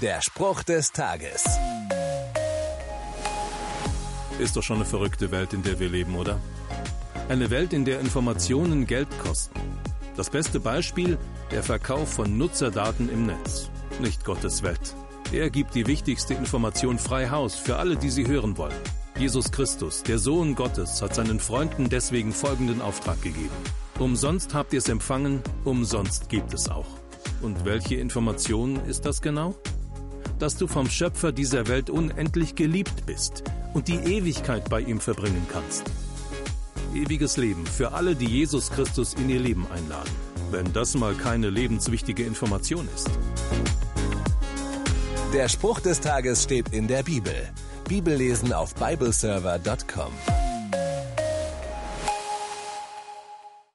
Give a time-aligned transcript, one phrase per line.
[0.00, 1.44] Der Spruch des Tages.
[4.38, 6.40] Ist doch schon eine verrückte Welt, in der wir leben, oder?
[7.28, 9.60] Eine Welt, in der Informationen Geld kosten.
[10.16, 11.18] Das beste Beispiel,
[11.50, 13.68] der Verkauf von Nutzerdaten im Netz.
[14.00, 14.94] Nicht Gottes Welt.
[15.32, 18.80] Er gibt die wichtigste Information frei Haus für alle, die sie hören wollen.
[19.18, 23.50] Jesus Christus, der Sohn Gottes, hat seinen Freunden deswegen folgenden Auftrag gegeben.
[23.98, 26.86] Umsonst habt ihr es empfangen, umsonst gibt es auch.
[27.42, 29.56] Und welche Information ist das genau?
[30.40, 35.46] Dass du vom Schöpfer dieser Welt unendlich geliebt bist und die Ewigkeit bei ihm verbringen
[35.52, 35.84] kannst.
[36.94, 40.10] Ewiges Leben für alle, die Jesus Christus in ihr Leben einladen.
[40.50, 43.08] Wenn das mal keine lebenswichtige Information ist.
[45.32, 47.34] Der Spruch des Tages steht in der Bibel.
[47.88, 50.49] Bibellesen auf bibleserver.com.